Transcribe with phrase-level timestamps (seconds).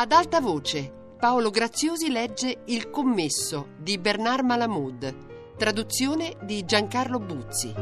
[0.00, 7.74] Ad alta voce, Paolo Graziosi legge Il commesso di Bernard Malamud, traduzione di Giancarlo Buzzi.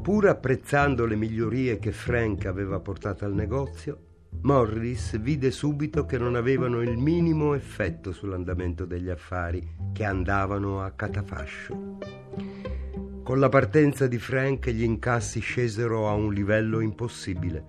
[0.00, 3.98] Pur apprezzando le migliorie che Frank aveva portato al negozio,
[4.40, 9.62] Morris vide subito che non avevano il minimo effetto sull'andamento degli affari,
[9.92, 11.98] che andavano a catafascio.
[13.28, 17.62] Con la partenza di Frank gli incassi scesero a un livello impossibile,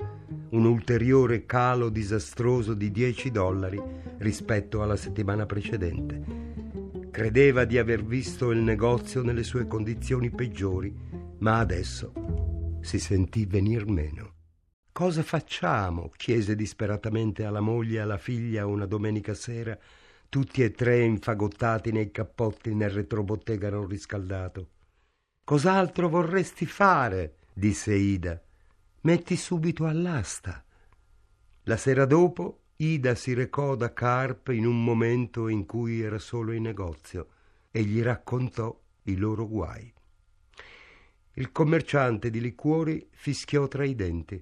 [0.52, 3.78] un ulteriore calo disastroso di 10 dollari
[4.20, 6.24] rispetto alla settimana precedente.
[7.12, 10.96] Credeva di aver visto il negozio nelle sue condizioni peggiori,
[11.40, 12.14] ma adesso
[12.80, 14.36] si sentì venir meno.
[14.94, 16.10] Cosa facciamo?
[16.16, 19.78] chiese disperatamente alla moglie e alla figlia una domenica sera,
[20.30, 24.68] tutti e tre infagottati nei cappotti nel retrobottega non riscaldato.
[25.50, 27.38] Cos'altro vorresti fare?
[27.52, 28.40] disse Ida.
[29.02, 30.64] Metti subito all'asta.
[31.64, 36.52] La sera dopo Ida si recò da Carp in un momento in cui era solo
[36.52, 37.30] in negozio
[37.72, 39.92] e gli raccontò i loro guai.
[41.34, 44.40] Il commerciante di liquori fischiò tra i denti.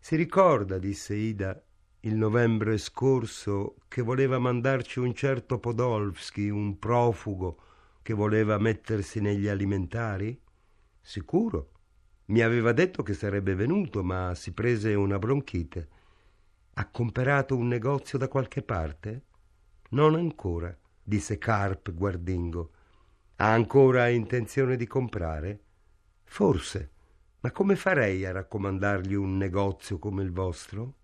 [0.00, 1.62] Si ricorda, disse Ida,
[2.00, 7.56] il novembre scorso, che voleva mandarci un certo Podolski, un profugo,
[8.02, 10.38] che voleva mettersi negli alimentari?
[11.00, 11.70] Sicuro.
[12.26, 15.88] Mi aveva detto che sarebbe venuto, ma si prese una bronchite.
[16.74, 19.24] Ha comperato un negozio da qualche parte?
[19.90, 22.70] Non ancora, disse Carp guardingo.
[23.36, 25.60] Ha ancora intenzione di comprare?
[26.24, 26.90] Forse.
[27.40, 30.94] Ma come farei a raccomandargli un negozio come il vostro?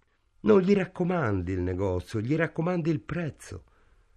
[0.41, 3.65] Non gli raccomandi il negozio, gli raccomandi il prezzo.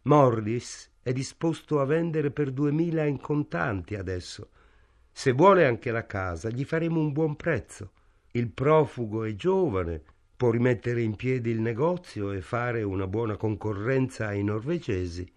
[0.04, 4.50] Morris è disposto a vendere per duemila in contanti adesso.
[5.12, 7.92] Se vuole anche la casa, gli faremo un buon prezzo.
[8.32, 10.02] Il profugo è giovane,
[10.38, 15.30] può rimettere in piedi il negozio e fare una buona concorrenza ai norvegesi.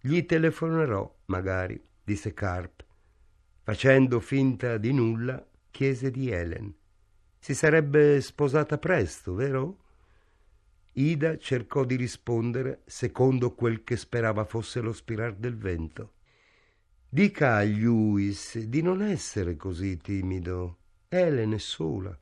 [0.00, 2.84] Gli telefonerò, magari, disse Carp.
[3.62, 6.72] Facendo finta di nulla, chiese di Helen.
[7.38, 9.78] Si sarebbe sposata presto, vero?
[10.96, 16.12] Ida cercò di rispondere secondo quel che sperava fosse lo spirar del vento.
[17.08, 20.78] Dica a Lewis di non essere così timido.
[21.08, 22.16] Helen è sola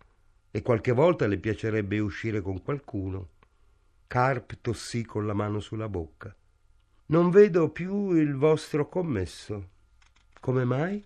[0.50, 3.28] e qualche volta le piacerebbe uscire con qualcuno.
[4.06, 6.34] Carp tossì con la mano sulla bocca.
[7.06, 9.68] Non vedo più il vostro commesso.
[10.40, 11.04] Come mai?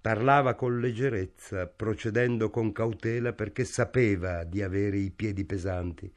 [0.00, 6.12] Parlava con leggerezza, procedendo con cautela perché sapeva di avere i piedi pesanti.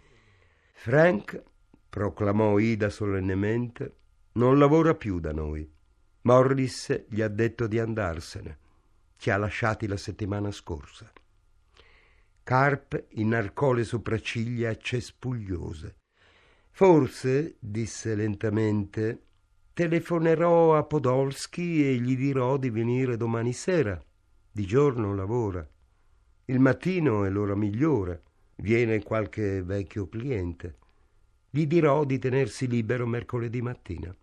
[0.83, 1.39] Frank,
[1.89, 3.97] proclamò Ida solennemente,
[4.31, 5.71] non lavora più da noi.
[6.21, 8.57] Morris gli ha detto di andarsene.
[9.15, 11.07] Ci ha lasciati la settimana scorsa.
[12.41, 15.97] Carp inarcò le sopracciglia cespugliose.
[16.71, 19.25] Forse, disse lentamente,
[19.73, 24.03] telefonerò a Podolski e gli dirò di venire domani sera.
[24.51, 25.63] Di giorno lavora.
[26.45, 28.23] Il mattino è l'ora migliore
[28.61, 30.77] viene qualche vecchio cliente.
[31.49, 34.15] Gli dirò di tenersi libero mercoledì mattina.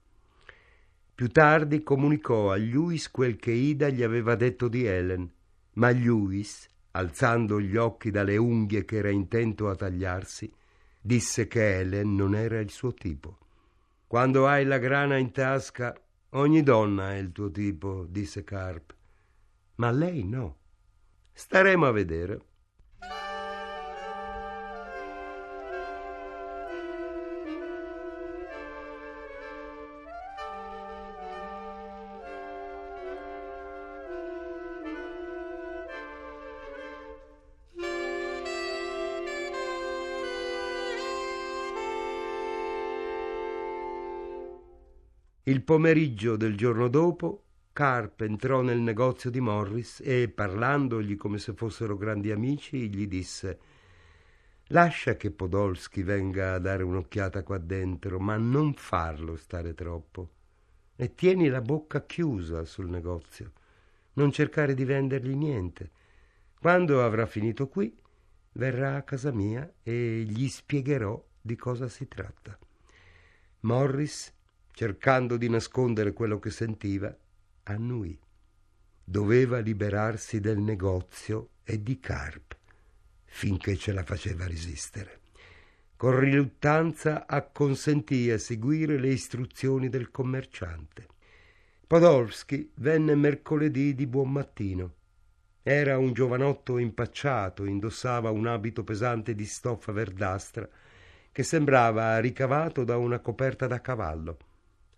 [1.15, 5.28] Più tardi comunicò a Lewis quel che Ida gli aveva detto di Helen,
[5.75, 10.50] ma Lewis, alzando gli occhi dalle unghie che era intento a tagliarsi,
[11.00, 13.38] disse che Helen non era il suo tipo.
[14.06, 15.94] Quando hai la grana in tasca,
[16.31, 18.94] ogni donna è il tuo tipo, disse Carp.
[19.76, 20.56] Ma lei no.
[21.32, 22.41] Staremo a vedere.
[45.48, 51.55] Il pomeriggio del giorno dopo Carp entrò nel negozio di Morris e, parlandogli come se
[51.55, 53.58] fossero grandi amici, gli disse
[54.67, 60.28] Lascia che Podolski venga a dare un'occhiata qua dentro, ma non farlo stare troppo.
[60.94, 63.52] E tieni la bocca chiusa sul negozio.
[64.14, 65.90] Non cercare di vendergli niente.
[66.61, 67.99] Quando avrà finito qui,
[68.52, 72.58] verrà a casa mia e gli spiegherò di cosa si tratta.
[73.61, 74.37] Morris
[74.78, 77.12] cercando di nascondere quello che sentiva,
[77.64, 78.16] annuì.
[79.02, 82.56] Doveva liberarsi del negozio e di Carp,
[83.25, 85.22] finché ce la faceva resistere.
[85.96, 91.08] Con riluttanza acconsentì a seguire le istruzioni del commerciante.
[91.84, 94.94] Podolski venne mercoledì di buon mattino
[95.64, 100.69] Era un giovanotto impacciato, indossava un abito pesante di stoffa verdastra
[101.32, 104.38] che sembrava ricavato da una coperta da cavallo.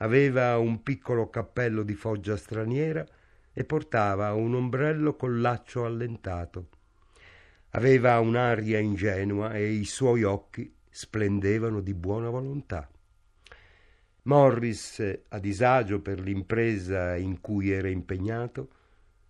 [0.03, 3.07] Aveva un piccolo cappello di foggia straniera
[3.53, 6.69] e portava un ombrello col laccio allentato.
[7.71, 12.89] Aveva un'aria ingenua e i suoi occhi splendevano di buona volontà.
[14.23, 18.71] Morris, a disagio per l'impresa in cui era impegnato,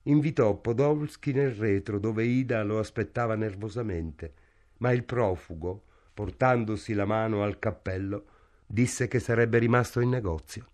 [0.04, 4.34] invitò Podolsky nel retro dove Ida lo aspettava nervosamente,
[4.78, 5.82] ma il profugo,
[6.14, 8.24] portandosi la mano al cappello,
[8.72, 10.64] disse che sarebbe rimasto in negozio.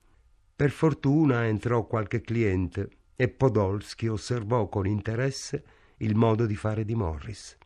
[0.54, 5.64] Per fortuna entrò qualche cliente e Podolsky osservò con interesse
[5.98, 7.56] il modo di fare di Morris.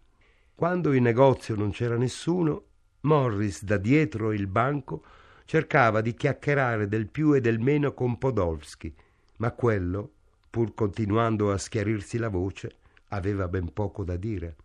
[0.55, 2.65] Quando in negozio non c'era nessuno,
[3.01, 5.03] Morris da dietro il banco
[5.47, 8.95] cercava di chiacchierare del più e del meno con Podolsky,
[9.39, 10.13] ma quello
[10.49, 12.77] pur continuando a schiarirsi la voce,
[13.09, 14.57] aveva ben poco da dire.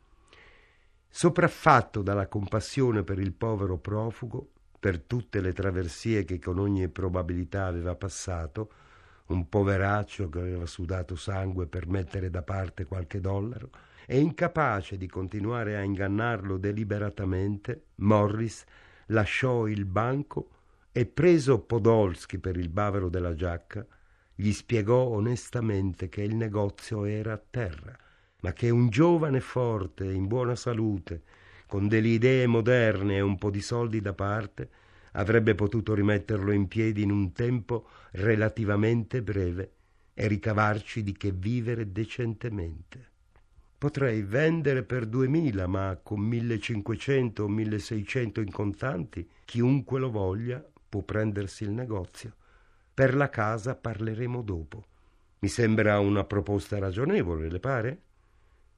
[1.10, 4.50] Sopraffatto dalla compassione per il povero profugo,
[4.86, 8.70] per tutte le traversie che con ogni probabilità aveva passato,
[9.30, 13.72] un poveraccio che aveva sudato sangue per mettere da parte qualche dollaro,
[14.06, 18.64] e incapace di continuare a ingannarlo deliberatamente, Morris
[19.08, 20.50] lasciò il banco
[20.92, 23.84] e preso Podolsky per il bavero della giacca,
[24.36, 27.98] gli spiegò onestamente che il negozio era a terra,
[28.42, 31.24] ma che un giovane forte, in buona salute,
[31.68, 34.70] con delle idee moderne e un po' di soldi da parte,
[35.14, 39.72] avrebbe potuto rimetterlo in piedi in un tempo relativamente breve
[40.14, 43.14] e ricavarci di che vivere decentemente.
[43.78, 51.02] Potrei vendere per duemila, ma con millecinquecento o milleseicento in contanti, chiunque lo voglia può
[51.02, 52.34] prendersi il negozio.
[52.94, 54.86] Per la casa parleremo dopo.
[55.40, 58.02] Mi sembra una proposta ragionevole, le pare?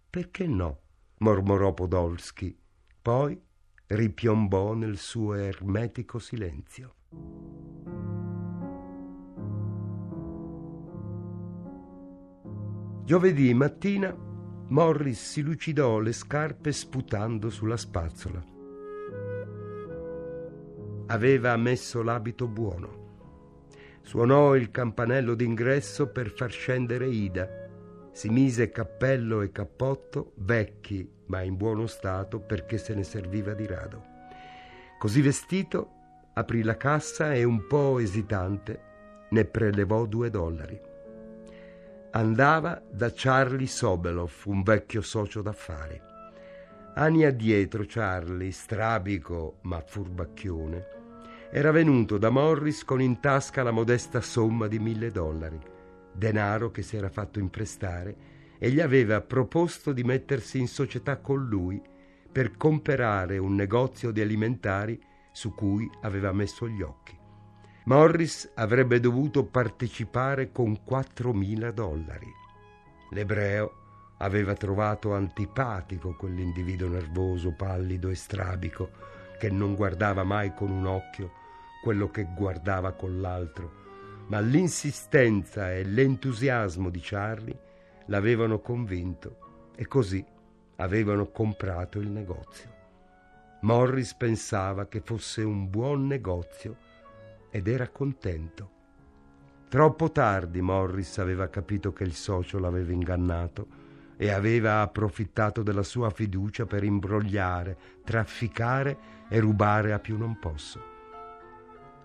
[0.10, 0.80] Perché no?
[1.20, 2.58] mormorò Podolsky.
[3.08, 3.42] Poi
[3.88, 6.96] ripiombò nel suo ermetico silenzio.
[13.06, 18.44] Giovedì mattina Morris si lucidò le scarpe sputando sulla spazzola.
[21.06, 23.06] Aveva messo l'abito buono.
[24.02, 27.48] Suonò il campanello d'ingresso per far scendere Ida.
[28.12, 33.66] Si mise cappello e cappotto, vecchi ma in buono stato perché se ne serviva di
[33.66, 34.16] rado.
[34.98, 35.92] Così vestito,
[36.34, 38.82] aprì la cassa e un po' esitante
[39.30, 40.80] ne prelevò due dollari.
[42.12, 46.02] Andava da Charlie Sobeloff, un vecchio socio d'affari.
[46.96, 50.96] Anni addietro Charlie, strabico ma furbacchione,
[51.52, 55.60] era venuto da Morris con in tasca la modesta somma di mille dollari,
[56.12, 58.16] denaro che si era fatto imprestare
[58.60, 61.82] e gli aveva proposto di mettersi in società con lui
[62.32, 65.00] per comperare un negozio di alimentari
[65.32, 67.18] su cui aveva messo gli occhi.
[67.86, 72.32] Morris avrebbe dovuto partecipare con 4.000 dollari.
[73.12, 73.74] L'ebreo
[74.18, 78.90] aveva trovato antipatico quell'individuo nervoso, pallido e strabico
[79.40, 81.32] che non guardava mai con un occhio
[81.82, 83.72] quello che guardava con l'altro,
[84.28, 87.60] ma l'insistenza e l'entusiasmo di Charlie
[88.08, 90.24] l'avevano convinto e così
[90.78, 92.76] avevano comprato il negozio.
[93.62, 96.78] Morris pensava che fosse un buon negozio
[97.50, 98.76] ed era contento.
[99.70, 103.86] Troppo tardi Morris aveva capito che il socio l'aveva ingannato
[104.16, 108.98] e aveva approfittato della sua fiducia per imbrogliare, trafficare
[109.28, 110.96] e rubare a più non posso.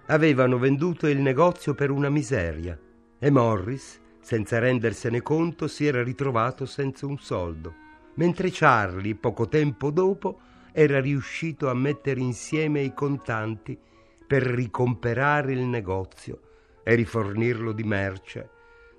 [0.06, 2.78] Avevano venduto il negozio per una miseria
[3.18, 7.74] e Morris, senza rendersene conto, si era ritrovato senza un soldo,
[8.14, 10.40] mentre Charlie, poco tempo dopo,
[10.72, 13.78] era riuscito a mettere insieme i contanti
[14.26, 16.40] per ricomperare il negozio
[16.82, 18.48] e rifornirlo di merce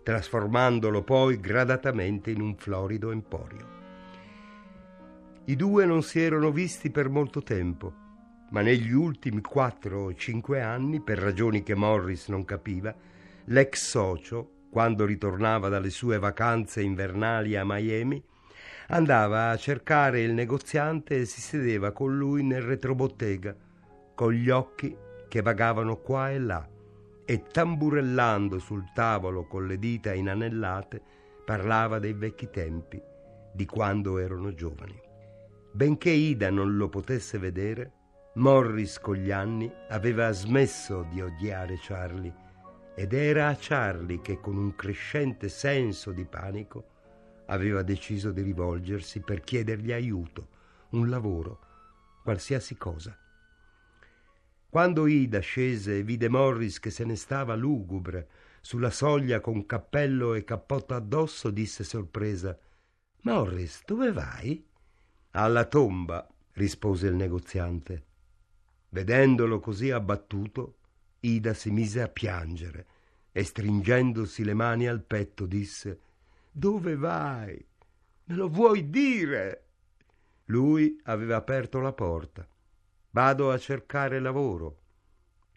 [0.04, 3.82] trasformandolo poi gradatamente in un florido emporio.
[5.46, 8.02] I due non si erano visti per molto tempo,
[8.52, 12.94] ma negli ultimi quattro o cinque anni, per ragioni che Morris non capiva,
[13.46, 18.20] l'ex socio, quando ritornava dalle sue vacanze invernali a Miami,
[18.88, 23.56] andava a cercare il negoziante e si sedeva con lui nel retrobottega,
[24.16, 26.68] con gli occhi che vagavano qua e là
[27.24, 31.00] e tamburellando sul tavolo con le dita inanellate
[31.46, 33.00] parlava dei vecchi tempi,
[33.54, 35.00] di quando erano giovani.
[35.72, 37.92] Benché Ida non lo potesse vedere,
[38.36, 42.42] Morris con gli anni aveva smesso di odiare Charlie
[42.96, 46.92] ed era a Charlie che con un crescente senso di panico
[47.48, 50.48] aveva deciso di rivolgersi per chiedergli aiuto,
[50.90, 51.60] un lavoro,
[52.24, 53.18] qualsiasi cosa.
[54.70, 58.28] Quando Ida scese e vide Morris che se ne stava lugubre
[58.62, 62.58] sulla soglia con cappello e cappotto addosso, disse sorpresa
[63.22, 64.66] Morris, dove vai?
[65.32, 68.06] Alla tomba, rispose il negoziante.
[68.90, 70.78] Vedendolo così abbattuto,
[71.26, 72.86] Ida si mise a piangere
[73.32, 76.00] e stringendosi le mani al petto disse
[76.52, 77.66] Dove vai?
[78.26, 79.64] Me lo vuoi dire?
[80.46, 82.46] Lui aveva aperto la porta.
[83.12, 84.80] Vado a cercare lavoro.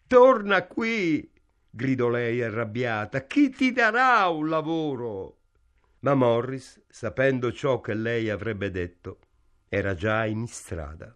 [0.07, 1.29] Torna qui!
[1.69, 3.25] gridò lei arrabbiata.
[3.25, 5.37] Chi ti darà un lavoro?
[5.99, 9.19] Ma Morris, sapendo ciò che lei avrebbe detto,
[9.67, 11.13] era già in strada.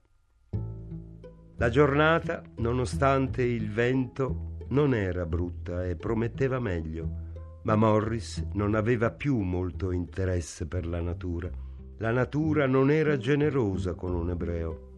[1.61, 9.11] La giornata, nonostante il vento, non era brutta e prometteva meglio, ma Morris non aveva
[9.11, 11.51] più molto interesse per la natura.
[11.97, 14.89] La natura non era generosa con un ebreo.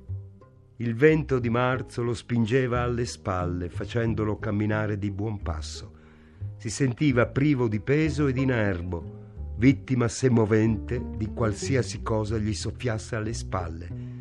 [0.78, 5.92] Il vento di marzo lo spingeva alle spalle, facendolo camminare di buon passo.
[6.56, 13.34] Si sentiva privo di peso ed inerbo, vittima semovente di qualsiasi cosa gli soffiasse alle
[13.34, 14.13] spalle.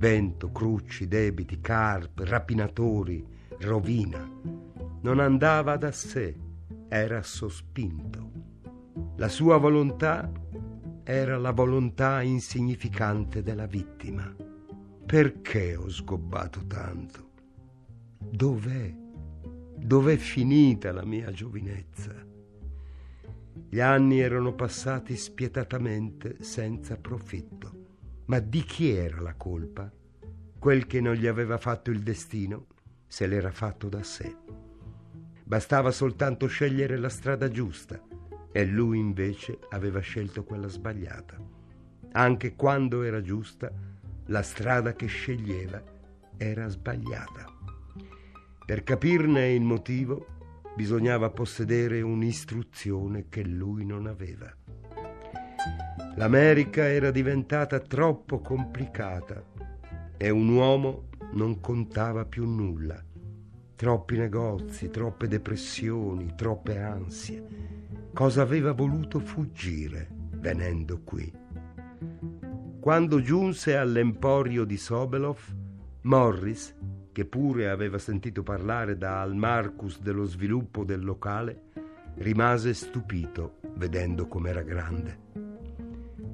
[0.00, 3.22] Vento, crucci, debiti, carpe, rapinatori,
[3.58, 4.26] rovina.
[5.02, 6.34] Non andava da sé,
[6.88, 8.30] era sospinto.
[9.16, 10.32] La sua volontà
[11.04, 14.34] era la volontà insignificante della vittima.
[15.04, 17.32] Perché ho sgobbato tanto?
[18.18, 18.96] Dov'è?
[19.76, 22.14] Dov'è finita la mia giovinezza?
[23.68, 27.79] Gli anni erano passati spietatamente senza profitto.
[28.30, 29.90] Ma di chi era la colpa?
[30.56, 32.66] Quel che non gli aveva fatto il destino
[33.08, 34.36] se l'era fatto da sé.
[35.42, 38.00] Bastava soltanto scegliere la strada giusta
[38.52, 41.38] e lui invece aveva scelto quella sbagliata.
[42.12, 43.68] Anche quando era giusta,
[44.26, 45.82] la strada che sceglieva
[46.36, 47.52] era sbagliata.
[48.64, 50.26] Per capirne il motivo
[50.76, 54.54] bisognava possedere un'istruzione che lui non aveva.
[56.20, 59.42] L'America era diventata troppo complicata
[60.18, 63.02] e un uomo non contava più nulla.
[63.74, 67.42] Troppi negozi, troppe depressioni, troppe ansie.
[68.12, 71.32] Cosa aveva voluto fuggire venendo qui?
[72.80, 75.40] Quando giunse all'emporio di Sobelov,
[76.02, 76.76] Morris
[77.12, 81.62] che pure aveva sentito parlare da Al Marcus dello sviluppo del locale,
[82.16, 85.49] rimase stupito vedendo com'era grande.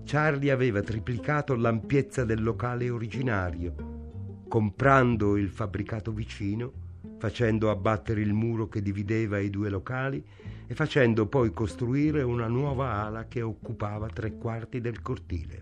[0.09, 6.73] Charlie aveva triplicato l'ampiezza del locale originario, comprando il fabbricato vicino,
[7.19, 10.25] facendo abbattere il muro che divideva i due locali
[10.65, 15.61] e facendo poi costruire una nuova ala che occupava tre quarti del cortile.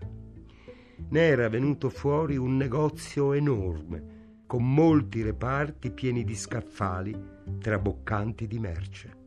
[1.09, 7.19] Ne era venuto fuori un negozio enorme, con molti reparti pieni di scaffali
[7.59, 9.17] traboccanti di merce.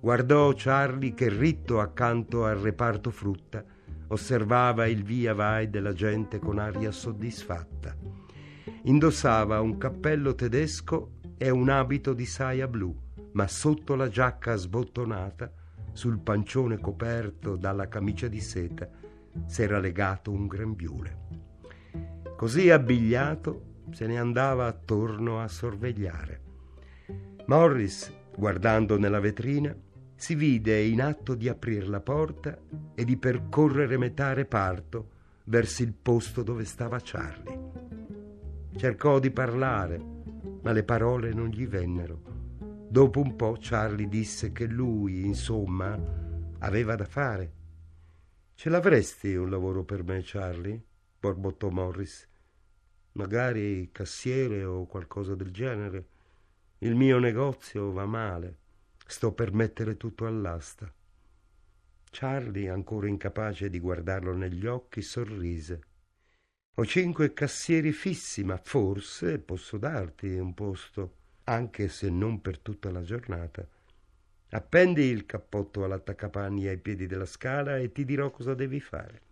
[0.00, 3.76] Guardò Charlie che ritto accanto al reparto frutta
[4.08, 7.96] osservava il via vai della gente con aria soddisfatta.
[8.84, 12.94] Indossava un cappello tedesco e un abito di saia blu,
[13.32, 15.52] ma sotto la giacca sbottonata,
[15.92, 18.88] sul pancione coperto dalla camicia di seta,
[19.46, 21.18] s'era legato un grembiule.
[22.36, 26.42] Così abbigliato se ne andava attorno a sorvegliare.
[27.46, 29.74] Morris, guardando nella vetrina,
[30.18, 32.58] si vide in atto di aprir la porta
[32.94, 35.10] e di percorrere metà reparto
[35.44, 37.70] verso il posto dove stava Charlie.
[38.76, 39.98] Cercò di parlare,
[40.62, 42.20] ma le parole non gli vennero.
[42.88, 45.98] Dopo un po' Charlie disse che lui, insomma,
[46.58, 47.52] aveva da fare.
[48.54, 50.82] Ce l'avresti un lavoro per me, Charlie?
[51.18, 52.28] borbottò Morris
[53.18, 56.06] magari cassiere o qualcosa del genere.
[56.78, 58.57] Il mio negozio va male,
[59.10, 60.92] sto per mettere tutto all'asta.
[62.10, 65.80] Charlie, ancora incapace di guardarlo negli occhi, sorrise.
[66.74, 72.90] Ho cinque cassieri fissi, ma forse posso darti un posto, anche se non per tutta
[72.90, 73.66] la giornata.
[74.50, 79.22] Appendi il cappotto all'attaccapanni ai piedi della scala e ti dirò cosa devi fare.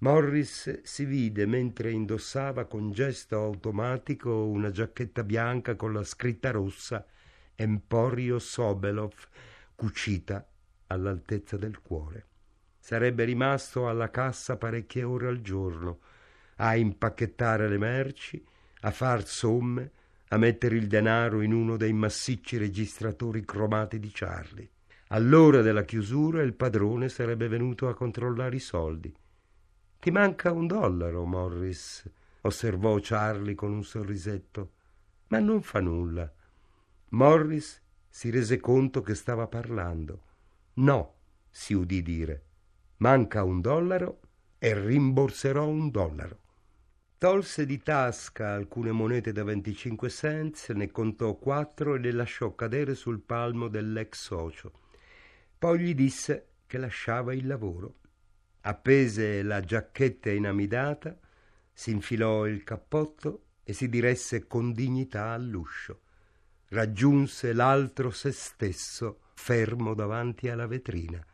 [0.00, 7.04] Morris si vide mentre indossava con gesto automatico una giacchetta bianca con la scritta rossa
[7.60, 9.12] Emporio Sobelov
[9.74, 10.46] cucita
[10.86, 12.26] all'altezza del cuore.
[12.78, 15.98] Sarebbe rimasto alla cassa parecchie ore al giorno,
[16.58, 18.46] a impacchettare le merci,
[18.82, 19.90] a far somme,
[20.28, 24.70] a mettere il denaro in uno dei massicci registratori cromati di Charlie.
[25.08, 29.12] All'ora della chiusura il padrone sarebbe venuto a controllare i soldi.
[29.98, 32.08] Ti manca un dollaro, Morris,
[32.42, 34.74] osservò Charlie con un sorrisetto.
[35.26, 36.32] Ma non fa nulla.
[37.10, 40.22] Morris si rese conto che stava parlando.
[40.74, 41.14] No,
[41.48, 42.42] si udì dire.
[42.98, 44.20] Manca un dollaro
[44.58, 46.38] e rimborserò un dollaro.
[47.16, 52.94] Tolse di tasca alcune monete da 25 cents, ne contò quattro e le lasciò cadere
[52.94, 54.72] sul palmo dell'ex socio.
[55.58, 58.00] Poi gli disse che lasciava il lavoro.
[58.60, 61.18] Appese la giacchetta inamidata,
[61.72, 66.02] si infilò il cappotto e si diresse con dignità all'uscio.
[66.70, 71.24] Raggiunse l'altro se stesso fermo davanti alla vetrina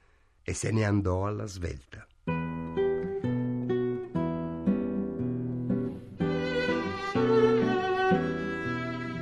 [0.43, 2.07] e se ne andò alla svelta.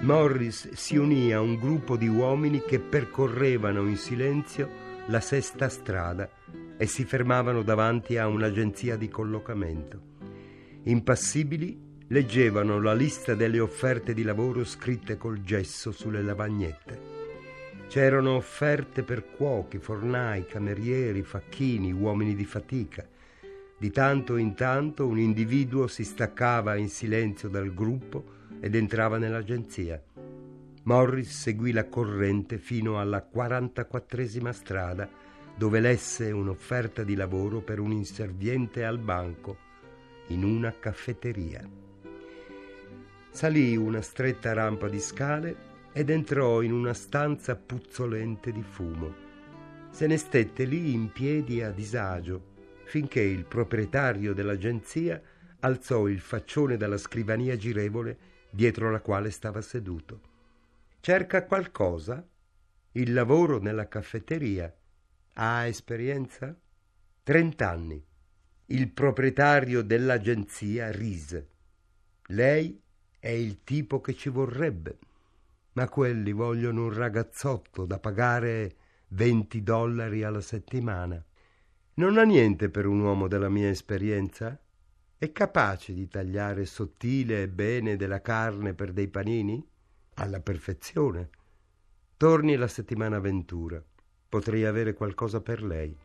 [0.03, 4.69] Morris si unì a un gruppo di uomini che percorrevano in silenzio
[5.07, 6.29] la sesta strada
[6.77, 10.11] e si fermavano davanti a un'agenzia di collocamento.
[10.83, 17.01] Impassibili leggevano la lista delle offerte di lavoro scritte col gesso sulle lavagnette.
[17.89, 23.09] C'erano offerte per cuochi, fornai, camerieri, facchini, uomini di fatica.
[23.79, 30.01] Di tanto in tanto un individuo si staccava in silenzio dal gruppo ed entrava nell'agenzia.
[30.83, 35.09] Morris seguì la corrente fino alla 44esima strada,
[35.57, 39.57] dove lesse un'offerta di lavoro per un inserviente al banco
[40.27, 41.92] in una caffetteria.
[43.33, 45.57] Salì una stretta rampa di scale
[45.95, 49.15] ed entrò in una stanza puzzolente di fumo.
[49.91, 52.51] Se ne stette lì in piedi a disagio
[52.85, 55.21] finché il proprietario dell'agenzia
[55.61, 58.19] alzò il faccione dalla scrivania girevole
[58.51, 60.21] dietro la quale stava seduto.
[61.01, 62.25] Cerca qualcosa?
[62.93, 64.73] Il lavoro nella caffetteria.
[65.35, 66.55] Ha esperienza?
[67.23, 68.05] Trent'anni.
[68.67, 71.49] Il proprietario dell'agenzia rise.
[72.27, 72.82] Lei
[73.23, 74.99] è il tipo che ci vorrebbe,
[75.75, 78.75] ma quelli vogliono un ragazzotto da pagare
[79.11, 81.25] venti dollari alla settimana.
[81.95, 84.59] Non ha niente per un uomo della mia esperienza?
[85.17, 89.65] È capace di tagliare sottile e bene della carne per dei panini?
[90.15, 91.31] Alla perfezione.
[92.17, 93.81] Torni la settimana ventura.
[94.29, 95.97] Potrei avere qualcosa per lei.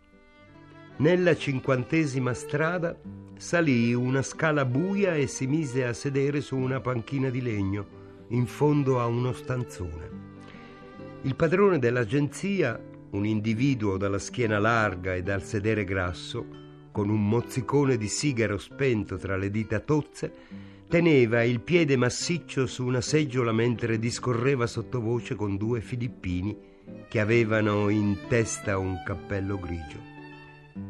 [0.99, 2.99] Nella cinquantesima strada
[3.37, 7.85] salì una scala buia e si mise a sedere su una panchina di legno
[8.29, 10.09] in fondo a uno stanzone.
[11.21, 12.81] Il padrone dell'agenzia,
[13.11, 16.43] un individuo dalla schiena larga e dal sedere grasso,
[16.91, 20.33] con un mozzicone di sigaro spento tra le dita tozze,
[20.87, 26.57] teneva il piede massiccio su una seggiola mentre discorreva sottovoce con due filippini
[27.07, 30.16] che avevano in testa un cappello grigio.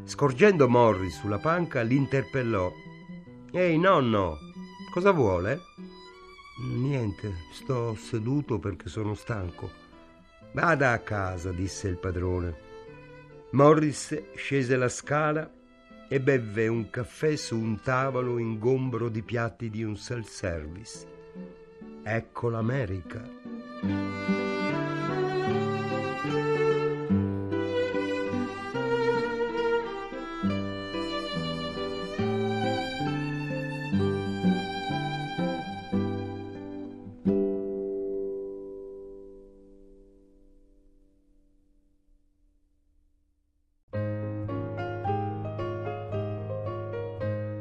[0.04, 2.72] Scorgendo Morris sulla panca, l'interpellò.
[3.52, 4.38] Ehi, nonno,
[4.92, 5.62] cosa vuole?
[6.60, 9.70] Niente, sto seduto perché sono stanco.
[10.54, 12.66] Vada a casa, disse il padrone.
[13.52, 15.50] Morris scese la scala
[16.10, 21.08] e bevve un caffè su un tavolo ingombro di piatti di un self-service.
[22.04, 24.57] Ecco l'America.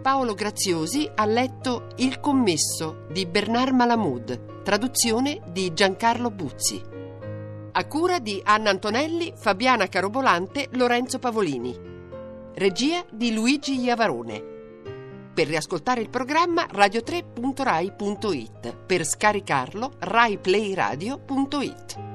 [0.06, 6.80] Paolo Graziosi ha letto Il commesso di Bernard Malamud, traduzione di Giancarlo Buzzi.
[7.72, 11.76] A cura di Anna Antonelli, Fabiana Carobolante, Lorenzo Pavolini.
[12.54, 14.44] Regia di Luigi Iavarone.
[15.34, 18.76] Per riascoltare il programma radio3.rai.it.
[18.86, 22.05] Per scaricarlo raiplayradio.it.